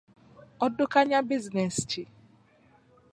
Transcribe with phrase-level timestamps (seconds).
[0.65, 2.03] Oddukanya bizinensi ki?